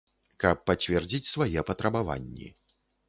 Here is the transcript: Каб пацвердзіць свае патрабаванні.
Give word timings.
Каб 0.43 0.63
пацвердзіць 0.69 1.29
свае 1.33 1.59
патрабаванні. 1.71 2.47